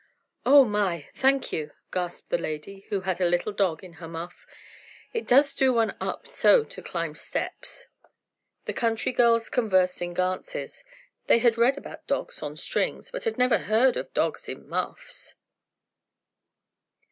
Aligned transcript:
"Oh, 0.47 0.65
my! 0.65 1.09
Thank 1.13 1.53
you," 1.53 1.73
gasped 1.91 2.31
the 2.31 2.39
lady 2.39 2.87
who 2.89 3.01
had 3.01 3.21
a 3.21 3.25
little 3.29 3.51
dog 3.51 3.83
in 3.83 3.93
her 4.01 4.07
muff. 4.07 4.47
"It 5.13 5.27
does 5.27 5.53
do 5.53 5.71
one 5.73 5.95
up 6.01 6.25
so 6.27 6.63
to 6.63 6.81
climb 6.81 7.13
steps!" 7.13 7.85
The 8.65 8.73
country 8.73 9.11
girls 9.11 9.47
conversed 9.47 10.01
in 10.01 10.15
glances. 10.15 10.83
They 11.27 11.37
had 11.37 11.55
read 11.55 11.77
about 11.77 12.07
dogs 12.07 12.41
on 12.41 12.57
strings, 12.57 13.11
but 13.11 13.25
had 13.25 13.37
never 13.37 13.59
heard 13.59 13.95
of 13.95 14.11
dogs 14.15 14.49
in 14.49 14.67
muffs. 14.67 15.35